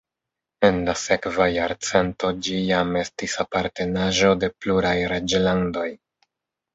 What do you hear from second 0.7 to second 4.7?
la sekva jarcento ĝi jam estis apartenaĵo de